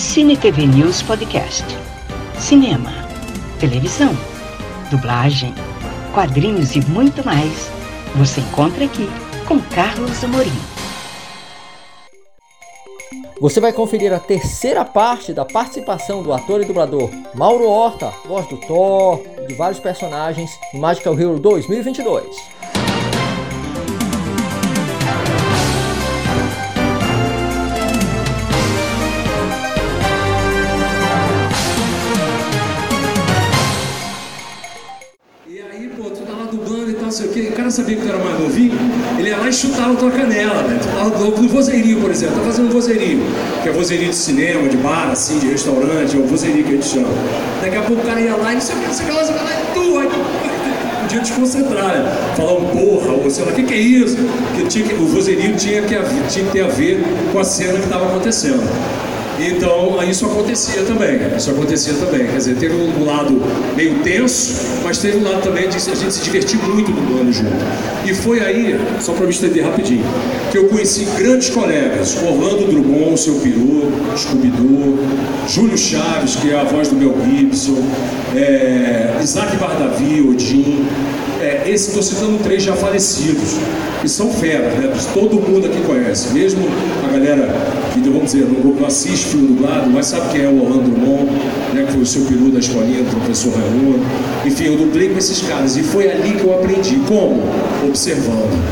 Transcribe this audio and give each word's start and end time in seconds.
Cine 0.00 0.34
TV 0.34 0.66
News 0.66 1.02
Podcast. 1.02 1.62
Cinema, 2.38 2.90
televisão, 3.60 4.16
dublagem, 4.90 5.54
quadrinhos 6.14 6.74
e 6.74 6.80
muito 6.86 7.22
mais. 7.24 7.70
Você 8.16 8.40
encontra 8.40 8.86
aqui 8.86 9.06
com 9.46 9.60
Carlos 9.60 10.24
Amorim. 10.24 10.50
Você 13.40 13.60
vai 13.60 13.74
conferir 13.74 14.12
a 14.12 14.18
terceira 14.18 14.86
parte 14.86 15.34
da 15.34 15.44
participação 15.44 16.22
do 16.22 16.32
ator 16.32 16.62
e 16.62 16.64
dublador 16.64 17.10
Mauro 17.34 17.68
Horta, 17.68 18.10
voz 18.26 18.46
do 18.48 18.56
Thor 18.56 19.22
de 19.46 19.54
vários 19.54 19.78
personagens 19.78 20.50
no 20.72 20.80
Magical 20.80 21.12
Hero 21.12 21.38
2022. 21.38 22.59
Sabia 37.80 37.96
que 37.96 38.02
tu 38.02 38.08
era 38.08 38.18
mais 38.22 38.38
novinho, 38.38 38.78
ele 39.18 39.28
ia 39.28 39.36
lá 39.38 39.48
e 39.48 39.52
chutava 39.52 39.94
tua 39.94 40.10
canela, 40.10 40.62
né? 40.62 40.78
Tu 40.80 40.88
tava 40.88 41.30
vozeirinho, 41.48 42.00
por 42.00 42.10
exemplo, 42.10 42.36
tá 42.36 42.42
fazendo 42.42 42.68
um 42.68 42.70
vozeirinho, 42.70 43.22
que 43.62 43.68
é 43.68 43.72
vozeirinho 43.72 44.10
de 44.10 44.16
cinema, 44.16 44.68
de 44.68 44.76
bar, 44.76 45.10
assim, 45.10 45.38
de 45.38 45.48
restaurante, 45.48 46.16
é 46.16 46.18
o 46.18 46.26
vozeirinho 46.26 46.64
que 46.64 46.70
a 46.70 46.74
gente 46.74 46.86
chama. 46.86 47.08
Daqui 47.60 47.76
a 47.76 47.82
pouco 47.82 48.02
o 48.02 48.04
cara 48.04 48.20
ia 48.20 48.36
lá 48.36 48.52
e 48.52 48.54
não 48.54 48.60
sei 48.60 48.76
o 48.76 48.78
que, 48.80 48.86
não 48.86 48.94
sei 48.94 49.06
o 49.06 49.08
que 49.08 49.14
lá, 49.14 49.22
tu, 49.74 49.98
aí 49.98 50.08
podia 51.02 51.20
desconcentrar, 51.20 52.02
né? 52.02 52.34
Falar 52.36 52.52
um 52.52 52.66
porra, 52.66 53.12
ou 53.12 53.30
sei 53.30 53.44
lá, 53.44 53.52
o 53.52 53.54
que, 53.54 53.62
que 53.62 53.74
é 53.74 53.78
isso? 53.78 54.16
Que 54.56 54.66
tinha 54.66 54.86
que, 54.86 54.94
o 54.94 55.06
vozeirinho 55.06 55.56
tinha 55.56 55.82
que, 55.82 55.94
tinha 56.28 56.44
que 56.44 56.52
ter 56.52 56.62
a 56.62 56.68
ver 56.68 57.02
com 57.32 57.38
a 57.38 57.44
cena 57.44 57.78
que 57.78 57.84
estava 57.84 58.06
acontecendo. 58.06 58.62
Então, 59.40 59.98
isso 60.02 60.26
acontecia 60.26 60.82
também, 60.82 61.18
isso 61.34 61.50
acontecia 61.50 61.94
também. 61.94 62.26
Quer 62.26 62.36
dizer, 62.36 62.56
teve 62.56 62.74
um 62.74 63.04
lado 63.04 63.40
meio 63.74 64.00
tenso, 64.00 64.80
mas 64.84 64.98
teve 64.98 65.16
um 65.16 65.22
lado 65.22 65.42
também 65.42 65.66
de 65.66 65.76
a 65.76 65.94
gente 65.94 66.12
se 66.12 66.22
divertir 66.22 66.58
muito 66.62 66.92
dublando 66.92 67.32
junto. 67.32 67.56
E 68.04 68.14
foi 68.14 68.40
aí, 68.40 68.78
só 69.00 69.12
para 69.12 69.24
me 69.24 69.32
estender 69.32 69.64
rapidinho, 69.64 70.04
que 70.50 70.58
eu 70.58 70.68
conheci 70.68 71.06
grandes 71.16 71.48
colegas, 71.48 72.16
Orlando 72.22 72.66
Drummond, 72.66 73.18
seu 73.18 73.34
peru, 73.36 73.90
Scooby-Doo, 74.16 74.98
Júlio 75.48 75.78
Chaves, 75.78 76.36
que 76.36 76.50
é 76.50 76.60
a 76.60 76.64
voz 76.64 76.88
do 76.88 76.96
Mel 76.96 77.14
Gibson, 77.24 77.82
é, 78.36 79.18
Isaac 79.22 79.56
Bardavi, 79.56 80.20
Odin, 80.20 80.86
é, 81.40 81.62
esse 81.66 81.88
estou 81.88 82.02
citando 82.02 82.38
três 82.42 82.62
já 82.62 82.74
falecidos, 82.74 83.56
que 84.00 84.08
são 84.08 84.30
feras, 84.30 84.74
né? 84.74 84.92
Todo 85.14 85.36
mundo 85.36 85.66
aqui 85.66 85.80
conhece, 85.86 86.32
mesmo 86.34 86.66
a 87.06 87.12
galera 87.12 87.48
que, 87.92 88.00
vamos 88.00 88.32
dizer, 88.32 88.46
não, 88.46 88.72
não 88.72 88.86
assiste 88.86 89.26
filme 89.26 89.48
dublado, 89.48 89.90
mas 89.90 90.06
sabe 90.06 90.30
quem 90.32 90.42
é 90.42 90.48
o 90.48 90.62
Orlando 90.62 90.90
Drummond, 90.90 91.30
né? 91.72 91.84
Que 91.86 91.92
foi 91.92 92.02
o 92.02 92.06
seu 92.06 92.22
peru 92.26 92.50
da 92.50 92.58
escolinha 92.58 93.02
do 93.02 93.10
professor 93.16 93.52
Raimundo. 93.54 94.00
Enfim, 94.44 94.64
eu 94.64 94.76
dublei 94.76 95.08
com 95.08 95.18
esses 95.18 95.40
caras 95.48 95.76
e 95.76 95.82
foi 95.82 96.10
ali 96.10 96.32
que 96.32 96.44
eu 96.44 96.54
aprendi. 96.54 96.96
Como? 97.08 97.42
Observando. 97.86 98.62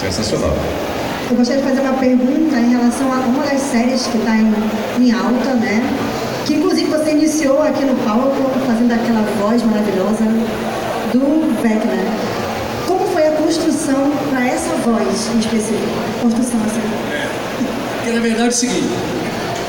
Sensacional. 0.00 0.56
Eu 1.28 1.36
gostaria 1.36 1.60
de 1.60 1.68
fazer 1.68 1.80
uma 1.80 1.94
pergunta 1.94 2.56
em 2.56 2.70
relação 2.70 3.12
a 3.12 3.16
uma 3.16 3.44
das 3.44 3.60
séries 3.60 4.06
que 4.06 4.16
está 4.18 4.36
em, 4.36 4.54
em 5.00 5.10
alta, 5.10 5.54
né? 5.54 5.82
Que 6.46 6.54
inclusive 6.54 6.88
você 6.88 7.10
iniciou 7.10 7.60
aqui 7.62 7.84
no 7.84 7.96
palco 8.04 8.48
fazendo 8.64 8.92
aquela 8.92 9.22
voz 9.40 9.60
maravilhosa 9.64 10.24
do 11.18 11.62
Vecna. 11.62 11.92
Como 12.86 13.06
foi 13.08 13.26
a 13.26 13.32
construção 13.32 14.12
para 14.30 14.46
essa 14.46 14.74
voz 14.76 15.30
em 15.34 15.38
específico? 15.38 15.86
Construção 16.22 16.60
assim. 16.64 18.08
É, 18.08 18.12
na 18.12 18.20
verdade 18.20 18.44
é 18.44 18.48
o 18.48 18.52
seguinte, 18.52 18.88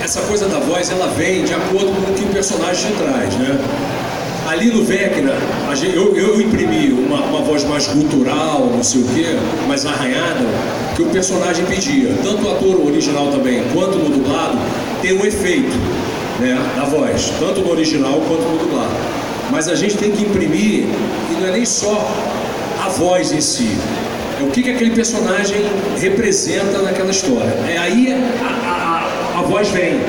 essa 0.04 0.22
coisa 0.22 0.48
da 0.48 0.60
voz 0.60 0.90
ela 0.90 1.08
vem 1.08 1.44
de 1.44 1.54
acordo 1.54 1.88
com 1.88 2.12
o 2.12 2.14
que 2.14 2.24
o 2.24 2.28
personagem 2.28 2.92
traz, 2.96 3.34
né? 3.36 3.60
Ali 4.48 4.72
no 4.72 4.84
Vecna, 4.86 5.34
eu, 5.94 6.16
eu 6.16 6.42
imprimi 6.42 6.94
uma, 6.94 7.20
uma 7.26 7.42
voz 7.42 7.66
mais 7.66 7.86
cultural, 7.88 8.72
não 8.74 8.84
sei 8.84 9.02
o 9.02 9.06
quê, 9.10 9.26
mais 9.68 9.86
arranhada, 9.86 10.46
que 10.96 11.02
o 11.02 11.08
personagem 11.08 11.66
pedia. 11.66 12.16
Tanto 12.24 12.46
o 12.46 12.52
ator 12.52 12.88
original 12.88 13.28
também, 13.28 13.62
quanto 13.74 13.98
no 13.98 14.10
dublado, 14.10 14.58
tem 15.02 15.12
um 15.12 15.26
efeito 15.26 15.76
né, 16.40 16.58
da 16.78 16.86
voz, 16.86 17.34
tanto 17.40 17.60
no 17.60 17.72
original 17.72 18.22
quanto 18.26 18.44
no 18.44 18.58
dublado. 18.58 18.96
Mas 19.52 19.68
a 19.68 19.76
gente 19.76 19.98
tem 19.98 20.12
que 20.12 20.24
imprimir, 20.24 20.86
e 21.32 21.38
não 21.40 21.48
é 21.48 21.52
nem 21.52 21.66
só 21.66 22.10
a 22.86 22.90
voz 22.90 23.32
em 23.32 23.42
si, 23.42 23.78
é 24.40 24.44
o 24.44 24.48
que, 24.48 24.62
que 24.62 24.70
aquele 24.72 24.92
personagem 24.92 25.58
representa 26.00 26.82
naquela 26.84 27.10
história. 27.10 27.54
É 27.68 27.78
aí 27.78 28.14
a, 28.44 29.36
a, 29.36 29.40
a 29.40 29.42
voz 29.42 29.70
vem. 29.70 30.00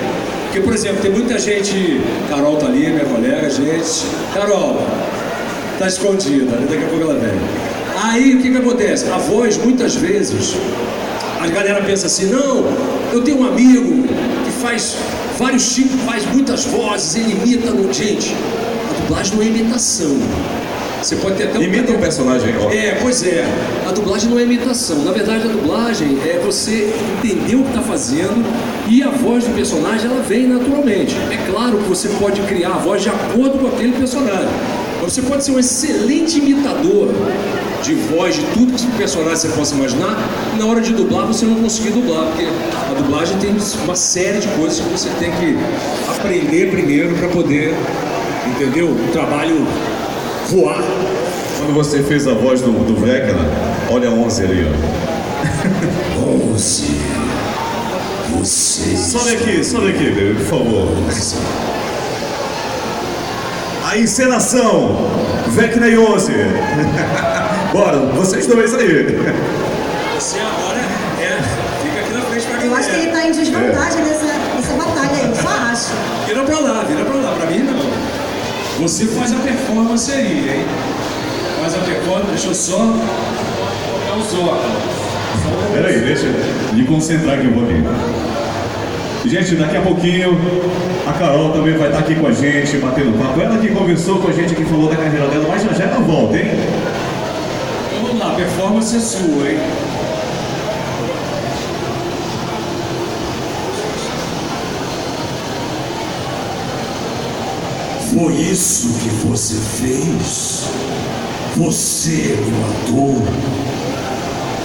Porque, 0.44 0.60
por 0.60 0.74
exemplo, 0.74 1.00
tem 1.00 1.10
muita 1.10 1.38
gente. 1.38 2.00
Carol 2.28 2.56
tá 2.56 2.66
ali, 2.66 2.90
minha 2.90 3.04
colega, 3.04 3.48
gente. 3.48 4.06
Carol, 4.34 4.82
tá 5.78 5.86
escondida, 5.86 6.56
daqui 6.68 6.84
a 6.84 6.88
pouco 6.88 7.04
ela 7.04 7.14
vem. 7.14 7.38
Aí 8.02 8.34
o 8.34 8.42
que, 8.42 8.50
que 8.50 8.56
acontece? 8.56 9.10
A 9.10 9.18
voz, 9.18 9.56
muitas 9.56 9.94
vezes, 9.94 10.56
a 11.40 11.46
galera 11.48 11.82
pensa 11.82 12.06
assim: 12.06 12.26
não, 12.26 12.64
eu 13.12 13.22
tenho 13.22 13.40
um 13.40 13.46
amigo 13.46 14.04
que 14.44 14.50
faz 14.60 14.96
vários 15.38 15.74
tipos, 15.74 16.00
faz 16.02 16.24
muitas 16.26 16.64
vozes, 16.64 17.16
ele 17.16 17.32
imita. 17.32 17.70
No... 17.70 17.92
Gente, 17.92 18.34
dublagem 19.08 19.36
não 19.36 19.42
é 19.42 19.46
imitação. 19.46 20.18
Você 21.02 21.16
pode 21.16 21.36
ter 21.36 21.44
até 21.44 21.58
um... 21.58 21.62
Imita 21.62 21.92
um 21.92 21.98
personagem. 21.98 22.54
Ó. 22.60 22.70
É, 22.70 22.98
pois 23.00 23.22
é. 23.22 23.42
A 23.88 23.92
dublagem 23.92 24.28
não 24.28 24.38
é 24.38 24.42
imitação. 24.42 25.02
Na 25.02 25.12
verdade, 25.12 25.48
a 25.48 25.50
dublagem 25.50 26.18
é 26.26 26.38
você 26.44 26.92
entender 27.16 27.54
o 27.54 27.62
que 27.62 27.70
está 27.70 27.80
fazendo 27.80 28.44
e 28.86 29.02
a 29.02 29.08
voz 29.08 29.44
do 29.44 29.54
personagem 29.54 30.10
ela 30.10 30.20
vem 30.20 30.46
naturalmente. 30.46 31.16
É 31.30 31.50
claro 31.50 31.78
que 31.78 31.88
você 31.88 32.08
pode 32.20 32.42
criar 32.42 32.74
a 32.74 32.78
voz 32.78 33.02
de 33.02 33.08
acordo 33.08 33.58
com 33.58 33.68
aquele 33.68 33.92
personagem. 33.92 34.50
Você 35.02 35.22
pode 35.22 35.42
ser 35.42 35.52
um 35.52 35.58
excelente 35.58 36.38
imitador 36.38 37.08
de 37.82 37.94
voz, 37.94 38.34
de 38.34 38.42
tudo 38.52 38.74
que 38.74 38.84
o 38.84 38.98
personagem 38.98 39.36
você 39.36 39.48
possa 39.48 39.74
imaginar, 39.74 40.18
e 40.54 40.58
na 40.58 40.66
hora 40.66 40.82
de 40.82 40.92
dublar 40.92 41.26
você 41.26 41.46
não 41.46 41.54
conseguir 41.54 41.90
dublar, 41.90 42.26
porque 42.26 42.44
a 42.44 42.94
dublagem 42.94 43.38
tem 43.38 43.56
uma 43.84 43.96
série 43.96 44.38
de 44.38 44.48
coisas 44.48 44.80
que 44.80 44.90
você 44.90 45.08
tem 45.18 45.30
que 45.30 45.56
aprender 46.10 46.70
primeiro 46.70 47.14
para 47.14 47.28
poder 47.28 47.72
entendeu? 48.48 48.88
O 48.88 49.08
trabalho 49.12 49.66
voar. 50.48 50.82
Quando 51.58 51.74
você 51.74 52.02
fez 52.02 52.26
a 52.26 52.34
voz 52.34 52.60
do, 52.60 52.70
do 52.72 53.00
Vecna, 53.00 53.40
olha 53.90 54.08
a 54.08 54.12
11 54.12 54.44
ali, 54.44 54.66
ó. 54.66 56.28
11. 56.54 56.98
Você. 58.38 58.96
Sobe 58.96 59.30
aqui, 59.32 59.64
sobe 59.64 59.90
aqui, 59.90 60.10
baby, 60.10 60.34
por 60.34 60.46
favor. 60.46 60.88
A 63.90 63.96
encenação, 63.98 65.08
Vecna 65.48 65.88
e 65.88 65.98
11. 65.98 66.32
Bora, 67.72 67.98
vocês 68.14 68.46
dois 68.46 68.74
aí. 68.74 69.18
Você 70.14 70.38
agora 70.38 70.78
é. 71.20 71.38
Fica 71.82 72.00
aqui 72.00 72.12
na 72.12 72.20
frente 72.22 72.46
pra 72.46 72.64
Eu 72.64 72.74
acho 72.74 72.90
que 72.90 72.96
ele 72.96 73.06
está 73.06 73.26
em 73.26 73.32
desvantagem 73.32 74.00
é. 74.00 74.04
nessa, 74.04 74.24
nessa 74.26 74.72
batalha 74.74 75.10
aí, 75.10 75.32
só 75.34 75.48
acho. 75.48 75.92
Vira 76.26 76.42
pra 76.44 76.58
lá, 76.60 76.84
vira 76.84 77.04
pra 77.04 77.14
lá. 77.16 77.34
Pra 77.36 77.46
mim, 77.50 77.58
não. 77.60 77.87
Você 78.80 79.06
faz 79.06 79.32
a 79.32 79.36
performance 79.38 80.12
aí, 80.12 80.50
hein? 80.50 80.64
Faz 81.60 81.74
a 81.74 81.78
performance, 81.78 82.28
deixa 82.28 82.48
eu 82.48 82.54
só 82.54 82.76
colocar 82.76 84.16
os 84.16 84.34
óculos. 84.34 85.72
Peraí, 85.72 85.98
deixa 85.98 86.26
eu 86.26 86.74
me 86.74 86.84
concentrar 86.84 87.38
aqui 87.38 87.48
um 87.48 87.54
pouquinho. 87.54 87.84
Gente, 89.26 89.56
daqui 89.56 89.76
a 89.76 89.82
pouquinho 89.82 90.38
a 91.08 91.12
Carol 91.12 91.52
também 91.52 91.76
vai 91.76 91.88
estar 91.88 91.98
aqui 91.98 92.14
com 92.14 92.28
a 92.28 92.32
gente, 92.32 92.76
batendo 92.76 93.18
papo. 93.18 93.40
Ela 93.40 93.58
que 93.58 93.68
conversou 93.68 94.20
com 94.20 94.28
a 94.28 94.32
gente, 94.32 94.54
que 94.54 94.64
falou 94.64 94.88
da 94.88 94.96
carreira 94.96 95.26
dela, 95.26 95.46
mas 95.48 95.64
já 95.64 95.72
já 95.72 95.84
ela 95.84 95.98
volta, 95.98 96.36
hein? 96.36 96.46
Então 97.88 98.06
vamos 98.06 98.20
lá, 98.20 98.32
a 98.32 98.36
performance 98.36 98.96
é 98.96 99.00
sua, 99.00 99.50
hein? 99.50 99.58
Foi 108.14 108.32
isso 108.32 108.88
que 109.00 109.10
você 109.26 109.54
fez? 109.54 110.70
Você 111.56 112.38
me 112.42 112.52
matou? 112.52 113.22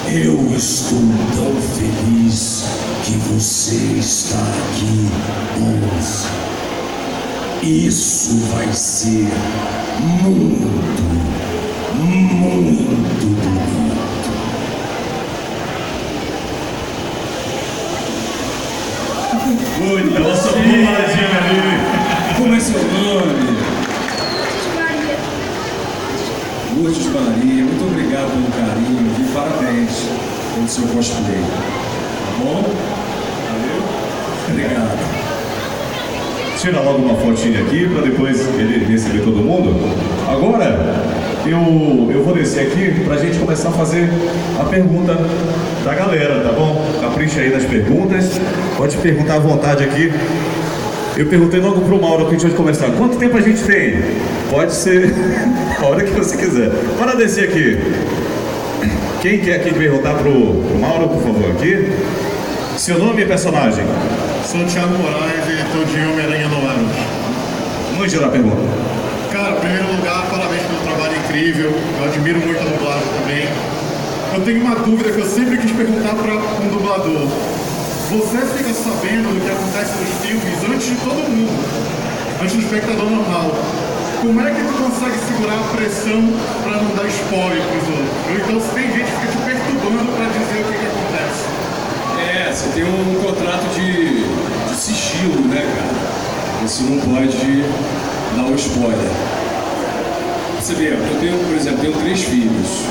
Eu 0.08 0.56
estou 0.56 0.98
tão 1.34 1.54
feliz 1.76 2.64
que 3.04 3.12
você 3.34 3.76
está 3.98 4.38
aqui, 4.38 5.10
Onze. 5.60 6.28
Isso 7.62 8.38
vai 8.50 8.72
ser 8.72 9.28
muito, 10.00 10.68
muito 11.96 12.34
bonito. 12.34 12.94
Muito, 19.80 20.16
ela 20.16 20.34
só 20.34 20.48
ali. 20.50 21.83
Como 22.36 22.52
é 22.54 22.60
seu 22.60 22.80
nome? 22.82 23.56
Lourdes 26.76 27.06
Maria, 27.06 27.64
muito 27.64 27.84
obrigado 27.84 28.30
pelo 28.30 28.50
carinho 28.52 29.14
e 29.20 29.32
parabéns 29.32 30.08
pelo 30.54 30.68
seu 30.68 30.84
cosplay. 30.88 31.40
Tá 31.40 32.38
bom? 32.38 32.74
Valeu? 33.52 33.82
Obrigado. 34.50 34.98
tirar 36.60 36.80
logo 36.80 36.98
uma 36.98 37.14
fotinha 37.14 37.60
aqui 37.60 37.88
para 37.88 38.02
depois 38.02 38.40
ele 38.58 38.84
receber 38.84 39.22
todo 39.22 39.36
mundo. 39.36 39.72
Agora, 40.28 41.14
eu, 41.46 42.10
eu 42.10 42.24
vou 42.24 42.34
descer 42.34 42.66
aqui 42.66 43.04
para 43.04 43.14
a 43.14 43.18
gente 43.18 43.38
começar 43.38 43.68
a 43.68 43.72
fazer 43.72 44.08
a 44.58 44.64
pergunta 44.64 45.14
da 45.84 45.94
galera, 45.94 46.40
tá 46.40 46.52
bom? 46.52 46.84
Capricha 47.00 47.40
aí 47.40 47.50
nas 47.50 47.64
perguntas, 47.64 48.40
pode 48.76 48.96
perguntar 48.96 49.34
à 49.34 49.38
vontade 49.38 49.84
aqui. 49.84 50.10
Eu 51.16 51.26
perguntei 51.26 51.60
logo 51.60 51.80
pro 51.82 52.00
Mauro 52.00 52.24
que 52.24 52.30
a 52.34 52.38
gente 52.38 52.48
vai 52.48 52.56
conversar. 52.56 52.90
Quanto 52.90 53.16
tempo 53.16 53.36
a 53.36 53.40
gente 53.40 53.62
tem? 53.62 54.02
Pode 54.50 54.74
ser 54.74 55.14
a 55.80 55.86
hora 55.86 56.02
que 56.02 56.10
você 56.10 56.36
quiser. 56.36 56.70
Bora 56.98 57.14
descer 57.14 57.48
aqui. 57.50 57.78
Quem 59.22 59.38
quer 59.38 59.60
aqui 59.60 59.72
perguntar 59.72 60.14
pro, 60.14 60.32
pro 60.32 60.78
Mauro, 60.78 61.08
por 61.08 61.22
favor, 61.22 61.50
aqui? 61.52 61.88
Seu 62.76 62.98
nome 62.98 63.22
e 63.22 63.26
personagem? 63.26 63.84
Sou 64.44 64.60
o 64.60 64.64
Thiago 64.66 64.98
Moraes, 64.98 65.48
editor 65.48 65.84
de 65.86 66.00
Homem-Aranha 66.04 66.48
no 66.48 66.56
Aros. 66.68 66.96
Vamos 67.92 68.10
gerar 68.10 68.26
a 68.26 68.30
pergunta. 68.30 68.56
Cara, 69.32 69.52
em 69.52 69.60
primeiro 69.60 69.96
lugar, 69.96 70.26
parabéns 70.28 70.62
pelo 70.62 70.80
trabalho 70.80 71.16
incrível. 71.16 71.72
Eu 72.00 72.04
admiro 72.04 72.40
muito 72.40 72.60
a 72.60 72.64
dublagem 72.64 73.06
também. 73.20 73.48
Eu 74.34 74.40
tenho 74.44 74.60
uma 74.60 74.74
dúvida 74.74 75.12
que 75.12 75.18
eu 75.20 75.26
sempre 75.26 75.58
quis 75.58 75.70
perguntar 75.70 76.14
para 76.14 76.34
um 76.34 76.68
dublador. 76.68 77.53
Você 78.10 78.36
fica 78.58 78.72
sabendo 78.74 79.32
do 79.32 79.40
que 79.40 79.50
acontece 79.50 79.92
nos 79.98 80.12
filmes 80.20 80.58
antes 80.68 80.86
de 80.86 80.96
todo 80.96 81.24
mundo, 81.24 81.56
antes 82.40 82.54
do 82.54 82.62
espectador 82.62 83.10
normal. 83.10 83.50
Como 84.20 84.40
é 84.40 84.50
que 84.50 84.60
tu 84.60 84.72
consegue 84.76 85.18
segurar 85.24 85.58
a 85.58 85.64
pressão 85.74 86.20
para 86.62 86.82
não 86.82 86.94
dar 86.94 87.08
spoiler 87.08 87.62
pros 87.64 87.88
outros? 87.88 88.12
Ou 88.28 88.36
então 88.36 88.60
se 88.60 88.74
tem 88.76 88.86
gente 88.92 89.08
que 89.08 89.20
fica 89.20 89.32
te 89.32 89.38
perturbando 89.44 90.12
para 90.12 90.26
dizer 90.36 90.60
o 90.60 90.64
que, 90.68 90.78
que 90.78 90.86
acontece. 90.86 91.44
É, 92.20 92.52
você 92.52 92.68
tem 92.74 92.84
um 92.84 93.20
contrato 93.24 93.66
de, 93.74 94.24
de 94.68 94.76
sigilo, 94.76 95.40
né, 95.48 95.64
cara? 95.64 95.94
Você 96.62 96.82
não 96.84 97.00
pode 97.00 97.64
dar 98.36 98.44
o 98.44 98.54
spoiler. 98.54 99.12
Você 100.60 100.74
vê, 100.74 100.92
eu 100.92 101.20
tenho, 101.20 101.38
por 101.38 101.56
exemplo, 101.56 101.80
tenho 101.80 101.96
três 102.00 102.22
filhos. 102.22 102.84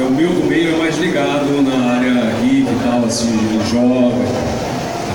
O 0.00 0.10
meu 0.10 0.30
do 0.30 0.46
meio 0.48 0.74
é 0.74 0.78
mais 0.78 0.96
ligado 0.96 1.60
na 1.62 1.94
área 1.96 2.32
e 3.10 3.12
assim, 3.12 3.60
joga. 3.68 4.24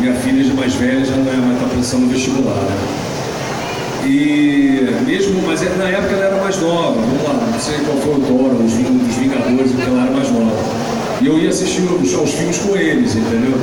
Minha 0.02 0.14
filha 0.16 0.54
mais 0.54 0.74
velha 0.76 1.06
já 1.06 1.16
não 1.16 1.32
é 1.32 1.36
mais 1.38 1.62
tá 1.62 1.68
pensando 1.74 2.02
no 2.02 2.10
vestibular. 2.10 2.54
Né? 2.54 2.78
E 4.06 5.04
mesmo, 5.06 5.42
mas 5.48 5.64
é, 5.64 5.70
na 5.78 5.86
época 5.86 6.14
ela 6.14 6.26
era 6.26 6.44
mais 6.44 6.60
nova, 6.60 7.00
vamos 7.00 7.24
lá, 7.24 7.34
não 7.34 7.60
sei 7.60 7.76
qual 7.86 7.98
foi 7.98 8.16
o 8.16 8.20
Thor, 8.20 8.52
os, 8.54 8.74
os 8.74 9.16
Vingadores, 9.16 9.72
porque 9.72 9.90
ela 9.90 10.02
era 10.04 10.12
mais 10.12 10.30
nova. 10.30 10.52
E 11.22 11.28
eu 11.28 11.40
ia 11.40 11.50
assistir 11.50 11.82
os, 11.84 12.34
filmes 12.34 12.58
com 12.58 12.76
eles, 12.76 13.16
entendeu? 13.16 13.58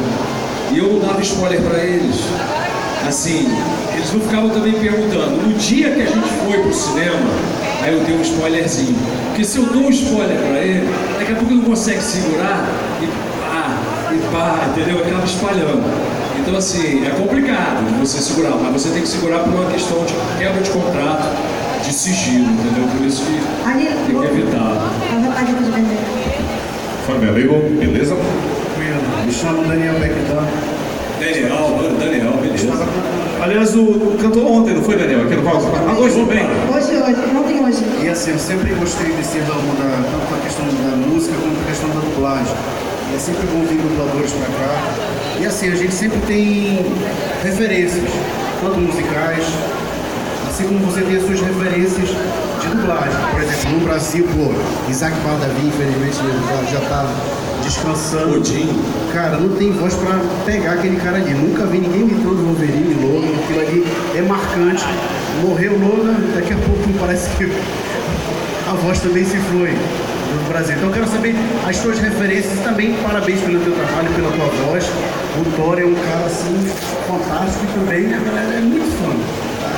E 0.72 0.78
eu 0.78 0.98
dava 0.98 1.20
spoiler 1.20 1.60
para 1.60 1.78
eles. 1.78 2.16
Assim, 3.06 3.46
eles 3.94 4.12
não 4.14 4.20
ficavam 4.20 4.48
também 4.48 4.72
perguntando. 4.72 5.46
No 5.46 5.52
dia 5.58 5.90
que 5.90 6.00
a 6.00 6.06
gente 6.06 6.28
foi 6.46 6.58
pro 6.58 6.72
cinema, 6.72 7.30
aí 7.82 7.92
eu 7.92 8.00
dei 8.04 8.16
um 8.16 8.22
spoilerzinho. 8.22 8.96
Porque 9.26 9.44
se 9.44 9.58
eu 9.58 9.64
dou 9.66 9.82
um 9.82 9.90
spoiler 9.90 10.38
para 10.38 10.58
ele, 10.60 10.88
daqui 11.18 11.32
a 11.32 11.34
pouco 11.34 11.52
ele 11.52 11.60
não 11.60 11.68
consegue 11.68 12.02
segurar 12.02 12.66
e 13.02 13.31
e 14.14 14.18
pá, 14.30 14.68
entendeu? 14.70 14.98
Acaba 14.98 15.24
espalhando. 15.24 15.82
Então, 16.38 16.56
assim, 16.56 17.06
é 17.06 17.10
complicado 17.10 17.84
você 18.00 18.20
segurar, 18.20 18.56
mas 18.62 18.72
você 18.72 18.90
tem 18.90 19.02
que 19.02 19.08
segurar 19.08 19.40
por 19.40 19.52
uma 19.52 19.70
questão 19.70 20.04
de 20.04 20.14
quebra 20.38 20.60
de 20.60 20.70
contrato, 20.70 21.28
de 21.84 21.92
sigilo, 21.92 22.46
entendeu? 22.46 22.88
Por 22.96 23.06
isso 23.06 23.22
que 23.24 23.68
Ali, 23.68 23.86
tem 24.06 24.18
que 24.18 24.26
evitar. 24.26 24.90
De. 25.10 25.32
Fala, 27.06 27.18
meu 27.18 27.30
amigo, 27.30 27.54
beleza? 27.78 28.16
Me 29.24 29.32
chamo 29.32 29.62
Daniel 29.64 29.94
Beckdan. 29.98 30.46
Daniel, 31.20 31.68
mano, 31.76 31.98
Daniel, 31.98 32.32
beleza. 32.40 32.86
Aliás, 33.40 33.74
o, 33.74 34.16
cantor 34.20 34.46
ontem, 34.46 34.74
não 34.74 34.82
foi, 34.82 34.96
Daniel? 34.96 35.22
Aqui 35.22 35.34
no 35.34 35.42
Paulo? 35.42 35.68
Ah, 35.88 35.98
hoje 35.98 36.14
também. 36.14 36.44
Hoje, 36.72 36.94
hoje, 36.96 37.36
ontem 37.36 37.64
hoje. 37.64 37.84
E 38.02 38.08
assim, 38.08 38.30
eu 38.32 38.38
sempre 38.38 38.72
gostei 38.74 39.12
desse 39.12 39.38
ramo 39.38 39.74
da, 39.78 40.02
tanto 40.10 40.34
a 40.34 40.44
questão 40.44 40.64
da 40.66 40.96
música 40.96 41.34
quanto 41.42 41.60
a 41.60 41.66
questão 41.68 41.88
da 41.90 42.00
dublagem. 42.00 42.54
É 43.14 43.18
sempre 43.18 43.46
bom 43.48 43.62
vir 43.64 43.76
dubladores 43.76 44.32
pra 44.32 44.46
cá. 44.46 45.38
E 45.38 45.44
assim, 45.44 45.70
a 45.70 45.76
gente 45.76 45.92
sempre 45.92 46.18
tem 46.26 46.86
referências, 47.42 48.08
tanto 48.60 48.80
musicais, 48.80 49.44
assim 50.48 50.64
como 50.64 50.78
você 50.80 51.02
tem 51.02 51.16
as 51.16 51.26
suas 51.26 51.40
referências 51.40 52.08
de 52.08 52.68
dublagem. 52.68 53.12
Por 53.30 53.42
exemplo, 53.42 53.70
no 53.78 53.84
Brasil, 53.84 54.26
pô, 54.34 54.90
Isaac 54.90 55.14
Bardavi, 55.20 55.66
infelizmente, 55.66 56.16
já, 56.16 56.78
já 56.78 56.88
tá 56.88 57.06
descansando. 57.62 58.36
Odin. 58.36 58.68
Cara, 59.12 59.36
não 59.36 59.56
tem 59.56 59.72
voz 59.72 59.94
pra 59.94 60.18
pegar 60.46 60.72
aquele 60.72 60.96
cara 60.96 61.16
ali. 61.18 61.34
Nunca 61.34 61.66
vi 61.66 61.78
ninguém 61.78 62.02
imitando 62.02 62.44
Wolverine, 62.46 62.94
Logan. 62.94 63.28
Aquilo 63.44 63.60
ali 63.60 63.86
é 64.16 64.22
marcante. 64.22 64.84
Morreu 65.42 65.72
Logan, 65.72 66.16
daqui 66.34 66.52
a 66.52 66.56
pouco 66.56 66.98
parece 66.98 67.28
que 67.36 67.44
a 68.70 68.74
voz 68.74 69.00
também 69.00 69.24
se 69.24 69.36
foi 69.36 69.74
Brasil. 70.48 70.76
Então 70.76 70.88
eu 70.88 70.94
quero 70.94 71.08
saber 71.08 71.34
as 71.66 71.76
suas 71.76 71.98
referências 71.98 72.58
também 72.60 72.94
parabéns 73.02 73.40
pelo 73.40 73.60
teu 73.60 73.72
trabalho, 73.72 74.08
pela 74.14 74.30
tua 74.32 74.46
voz. 74.66 74.84
O 75.40 75.56
Thor 75.56 75.78
é 75.78 75.84
um 75.84 75.94
cara 75.94 76.26
assim 76.26 76.70
fantástico 77.06 77.64
e 77.64 77.78
também 77.78 78.14
a 78.14 78.18
galera 78.18 78.54
é 78.54 78.60
muito 78.60 78.90
fã. 78.98 79.12
Tá? 79.60 79.72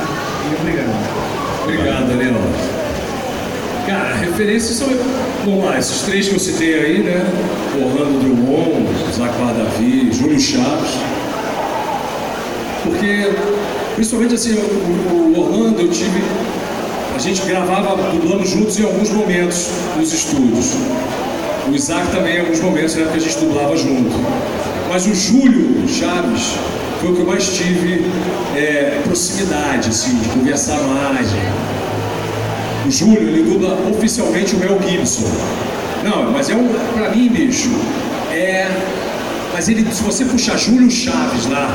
E 0.51 0.55
obrigado. 0.61 1.15
Obrigado, 1.63 2.07
Daniel. 2.07 2.35
Cara, 3.87 4.15
referências 4.15 4.77
são. 4.77 4.87
Vamos 5.45 5.65
lá, 5.65 5.77
esses 5.77 6.01
três 6.01 6.27
que 6.27 6.35
eu 6.35 6.39
citei 6.39 6.73
aí, 6.73 7.03
né? 7.03 7.23
Orlando 7.75 8.19
Drummond, 8.19 8.87
Isaac 9.11 9.33
Davi, 9.37 10.11
Júlio 10.11 10.39
Chaves. 10.39 10.91
Porque, 12.83 13.31
principalmente 13.95 14.33
assim, 14.33 14.53
o 14.55 15.39
Orlando 15.39 15.81
eu 15.81 15.89
tive. 15.89 16.23
A 17.15 17.17
gente 17.17 17.41
gravava, 17.43 17.95
dublamos 18.11 18.49
juntos 18.49 18.77
em 18.77 18.83
alguns 18.83 19.09
momentos 19.09 19.69
nos 19.95 20.11
estúdios. 20.11 20.73
O 21.65 21.73
Isaac 21.73 22.11
também 22.11 22.35
em 22.35 22.39
alguns 22.41 22.59
momentos, 22.59 22.93
né? 22.95 23.03
Porque 23.03 23.19
a 23.19 23.21
gente 23.21 23.37
dublava 23.39 23.77
junto. 23.77 24.11
Mas 24.89 25.07
o 25.07 25.15
Júlio 25.15 25.87
Chaves 25.87 26.55
foi 26.99 27.11
o 27.11 27.15
que 27.15 27.21
eu 27.21 27.25
mais 27.25 27.47
tive 27.55 28.05
é, 28.53 28.99
proximidade, 29.05 29.89
assim, 29.91 30.13
de 30.17 30.27
conversar 30.27 30.77
mais. 30.81 31.29
O 32.85 32.91
Júlio, 32.91 33.29
ele 33.29 33.49
dubla 33.49 33.79
oficialmente 33.89 34.53
o 34.53 34.59
Mel 34.59 34.77
Gibson. 34.85 35.23
Não, 36.03 36.31
mas 36.33 36.49
é 36.49 36.55
um, 36.55 36.67
pra 36.93 37.11
mim, 37.11 37.29
bicho, 37.29 37.69
é. 38.33 38.67
Mas 39.53 39.69
ele, 39.69 39.89
se 39.89 40.03
você 40.03 40.25
puxar 40.25 40.57
Júlio 40.57 40.91
Chaves 40.91 41.49
lá, 41.49 41.73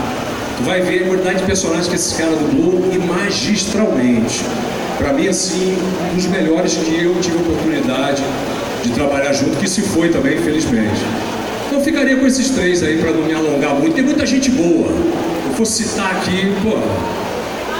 tu 0.58 0.64
vai 0.64 0.82
ver 0.82 1.04
a 1.04 1.08
quantidade 1.08 1.38
de 1.38 1.44
personagens 1.44 1.88
que 1.88 1.94
esse 1.94 2.14
cara 2.14 2.37
dublou 2.37 2.92
e 2.92 2.99
magistralmente. 2.99 4.44
Pra 5.00 5.14
mim, 5.14 5.28
assim, 5.28 5.78
um 6.12 6.14
dos 6.14 6.26
melhores 6.26 6.75
que 6.75 7.02
eu 7.02 7.14
tive 7.23 7.38
a 7.38 7.40
oportunidade 7.40 8.23
de 8.83 8.90
trabalhar 8.90 9.33
junto, 9.33 9.57
que 9.57 9.66
se 9.66 9.80
foi 9.80 10.11
também, 10.11 10.37
infelizmente. 10.37 11.00
Então 11.66 11.78
eu 11.78 11.85
ficaria 11.85 12.16
com 12.16 12.26
esses 12.26 12.50
três 12.50 12.83
aí 12.83 12.99
pra 12.99 13.11
não 13.11 13.23
me 13.23 13.33
alongar 13.33 13.75
muito. 13.76 13.95
Tem 13.95 14.04
muita 14.04 14.26
gente 14.26 14.50
boa. 14.50 14.88
Eu 14.88 15.54
fosse 15.54 15.85
citar 15.85 16.11
aqui, 16.16 16.52
pô, 16.62 16.76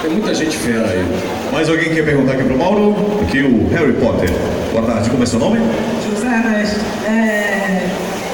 tem 0.00 0.11
muita 0.11 0.35
gente 0.35 0.57
fera 0.57 0.87
aí. 0.89 1.05
Mais 1.53 1.69
alguém 1.69 1.93
quer 1.93 2.07
perguntar 2.07 2.33
aqui 2.33 2.45
pro 2.45 2.57
Mauro? 2.57 2.97
Aqui 3.23 3.43
o 3.43 3.69
Harry 3.69 3.93
Potter. 3.93 4.31
Boa 4.73 4.87
tarde, 4.87 5.11
como 5.11 5.23
é 5.23 5.27
seu 5.27 5.39
nome? 5.39 5.59
José 6.09 6.27
Ernesto, 6.27 6.81
é, 7.07 7.87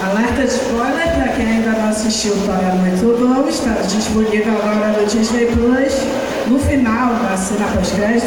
alerta 0.04 0.42
de 0.42 0.48
spoiler 0.48 1.12
para 1.12 1.28
quem 1.32 1.46
ainda 1.46 1.70
não 1.70 1.88
assistiu 1.88 2.34
para 2.46 2.72
muito 2.76 3.18
bom, 3.18 3.48
está 3.48 3.82
disponível 3.82 4.54
agora 4.62 5.00
no 5.00 5.06
Disney 5.06 5.46
Plus. 5.46 6.25
No 6.48 6.60
final 6.60 7.14
da 7.14 7.36
cena 7.36 7.66
pós-crédito, 7.74 8.26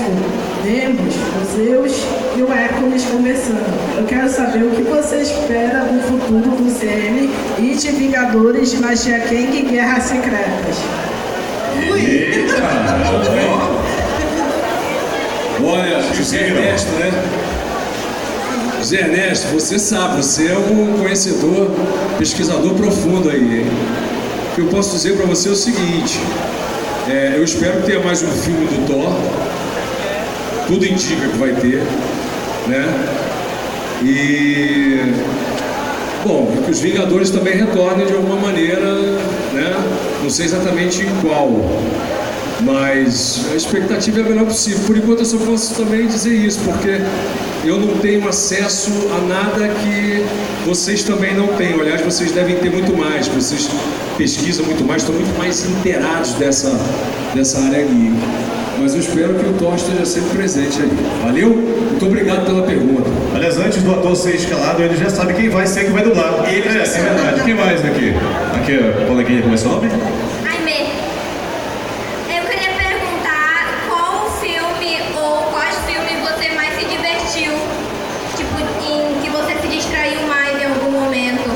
temos 0.61 1.15
o 1.15 1.55
Zeus 1.55 2.03
e 2.35 2.41
o 2.41 2.51
Hércules 2.51 3.05
conversando. 3.05 3.97
Eu 3.97 4.05
quero 4.05 4.29
saber 4.29 4.63
o 4.65 4.71
que 4.71 4.81
você 4.81 5.21
espera 5.21 5.85
do 5.85 6.01
futuro 6.01 6.51
do 6.51 6.79
CM 6.79 7.29
e 7.57 7.75
de 7.75 7.91
Vingadores, 7.91 8.73
Magia 8.77 9.21
King 9.21 9.59
e 9.59 9.61
Guerras 9.61 10.03
Secretas. 10.03 10.75
Olha, 15.63 16.01
José 16.13 16.47
Ernesto, 16.47 16.91
né? 16.91 17.11
José 18.79 18.97
Ernesto, 18.97 19.47
você 19.47 19.79
sabe, 19.79 20.17
você 20.17 20.47
é 20.47 20.57
um 20.57 20.97
conhecedor, 20.97 21.71
pesquisador 22.17 22.73
profundo 22.73 23.29
aí, 23.29 23.61
hein? 23.61 23.67
O 24.51 24.55
que 24.55 24.61
eu 24.61 24.67
posso 24.67 24.95
dizer 24.95 25.15
para 25.15 25.25
você 25.25 25.47
é 25.47 25.51
o 25.51 25.55
seguinte: 25.55 26.19
é, 27.09 27.33
eu 27.35 27.43
espero 27.43 27.81
ter 27.81 28.03
mais 28.03 28.21
um 28.21 28.27
filme 28.27 28.65
do 28.67 28.85
Thor. 28.85 29.13
Tudo 30.67 30.85
indica 30.85 31.27
que 31.27 31.37
vai 31.37 31.53
ter, 31.53 31.81
né? 32.67 32.85
E 34.03 35.11
bom, 36.23 36.51
que 36.63 36.69
os 36.69 36.79
Vingadores 36.79 37.31
também 37.31 37.55
retornem 37.55 38.05
de 38.05 38.13
alguma 38.13 38.35
maneira, 38.35 38.93
né? 39.53 39.73
Não 40.21 40.29
sei 40.29 40.45
exatamente 40.45 41.01
em 41.01 41.09
qual, 41.21 41.49
Mas 42.61 43.45
a 43.51 43.55
expectativa 43.55 44.19
é 44.19 44.23
a 44.23 44.25
melhor 44.25 44.45
possível. 44.45 44.79
Por 44.85 44.97
enquanto 44.97 45.19
eu 45.19 45.25
só 45.25 45.37
posso 45.37 45.75
também 45.75 46.07
dizer 46.07 46.33
isso, 46.33 46.59
porque 46.61 46.99
eu 47.63 47.79
não 47.79 47.97
tenho 47.99 48.27
acesso 48.27 48.91
a 49.15 49.21
nada 49.27 49.67
que 49.69 50.25
vocês 50.65 51.03
também 51.03 51.33
não 51.33 51.47
tenham. 51.55 51.79
Aliás, 51.79 52.01
vocês 52.01 52.31
devem 52.31 52.55
ter 52.57 52.69
muito 52.69 52.95
mais, 52.95 53.27
vocês 53.27 53.69
pesquisam 54.17 54.65
muito 54.65 54.83
mais, 54.83 55.03
estão 55.03 55.15
muito 55.15 55.37
mais 55.37 55.65
inteirados 55.65 56.33
dessa, 56.33 56.77
dessa 57.33 57.59
área 57.61 57.79
ali. 57.79 58.13
Mas 58.77 58.93
eu 58.93 59.01
espero 59.01 59.33
que 59.35 59.45
o 59.45 59.53
Thor 59.53 59.75
esteja 59.75 60.05
sempre 60.05 60.37
presente 60.37 60.81
aí. 60.81 60.89
Valeu? 61.23 61.49
Muito 61.49 62.05
obrigado 62.05 62.45
pela 62.45 62.63
pergunta. 62.63 63.09
Aliás, 63.35 63.57
antes 63.57 63.81
do 63.83 63.91
ator 63.91 64.15
ser 64.15 64.35
escalado, 64.35 64.81
ele 64.81 64.95
já 64.95 65.09
sabe 65.09 65.33
quem 65.33 65.49
vai 65.49 65.67
ser 65.67 65.85
que 65.85 65.91
vai 65.91 66.03
dublar. 66.03 66.45
Ele 66.49 66.65
é, 66.67 66.81
é 66.81 66.85
verdade. 66.85 67.43
Quem 67.43 67.55
mais 67.55 67.83
aqui? 67.83 68.13
Aqui, 68.55 68.77
a 68.77 69.05
coleguinha 69.05 69.41
começou 69.41 69.71
o 69.71 69.75
nome? 69.75 69.89
Aimee, 70.49 70.93
eu 72.29 72.43
queria 72.45 72.69
perguntar 72.69 73.83
qual 73.89 74.31
filme 74.39 75.01
ou 75.13 75.51
quais 75.51 75.75
filmes 75.85 76.19
você 76.21 76.49
mais 76.55 76.73
se 76.79 76.85
divertiu? 76.85 77.51
Tipo, 78.37 78.59
em 78.81 79.21
que 79.21 79.29
você 79.29 79.55
se 79.61 79.67
distraiu 79.67 80.21
mais 80.25 80.57
em 80.57 80.65
algum 80.65 80.91
momento? 80.91 81.49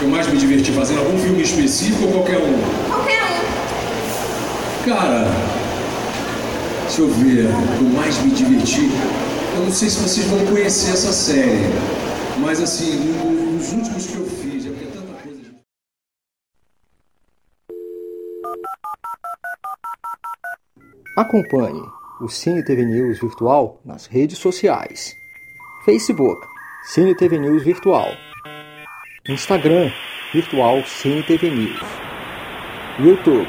Eu 0.00 0.08
mais 0.08 0.28
me 0.28 0.36
diverti 0.38 0.70
fazendo 0.70 1.00
algum 1.00 1.18
filme 1.18 1.30
específico 1.42 2.04
ou 2.06 2.12
qualquer 2.12 2.38
um? 2.38 2.90
Qualquer 2.90 3.22
um. 3.22 4.88
Cara, 4.88 5.26
deixa 6.82 7.02
eu 7.02 7.08
ver, 7.08 7.46
o 7.80 7.84
mais 7.96 8.18
me 8.22 8.30
diverti. 8.32 8.88
Eu 9.56 9.64
não 9.64 9.72
sei 9.72 9.88
se 9.90 9.98
vocês 10.00 10.26
vão 10.26 10.44
conhecer 10.46 10.92
essa 10.92 11.12
série, 11.12 11.66
mas 12.38 12.60
assim, 12.60 12.96
no- 12.96 13.52
nos 13.52 13.72
últimos 13.72 14.06
que 14.06 14.16
eu 14.16 14.24
fiz, 14.26 14.66
é 14.66 14.70
porque 14.70 14.84
é 14.84 14.88
tanta 14.88 15.12
coisa. 15.22 15.40
Acompanhe 21.16 21.82
o 22.20 22.28
Cine 22.28 22.64
TV 22.64 22.84
News 22.84 23.18
Virtual 23.20 23.80
nas 23.84 24.06
redes 24.06 24.38
sociais. 24.38 25.14
Facebook, 25.84 26.46
Cine 26.84 27.14
TV 27.14 27.38
News 27.38 27.62
Virtual. 27.64 28.06
Instagram, 29.28 29.92
Virtual 30.34 30.82
Cine 30.84 31.22
TV 31.22 31.48
News. 31.48 31.80
YouTube, 32.98 33.46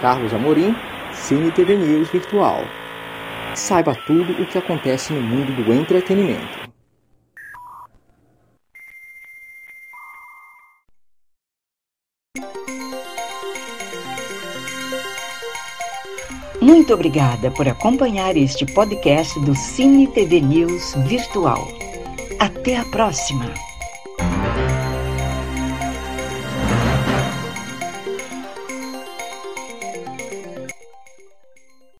Carlos 0.00 0.32
Amorim, 0.32 0.74
Cine 1.12 1.50
TV 1.50 1.76
News 1.76 2.08
Virtual. 2.08 2.64
Saiba 3.54 3.94
tudo 4.06 4.32
o 4.40 4.46
que 4.46 4.56
acontece 4.56 5.12
no 5.12 5.20
mundo 5.20 5.52
do 5.52 5.70
entretenimento. 5.70 6.66
Muito 16.62 16.94
obrigada 16.94 17.50
por 17.50 17.68
acompanhar 17.68 18.34
este 18.34 18.64
podcast 18.64 19.38
do 19.40 19.54
Cine 19.54 20.06
TV 20.06 20.40
News 20.40 20.94
Virtual. 21.06 21.68
Até 22.38 22.78
a 22.78 22.84
próxima! 22.86 23.65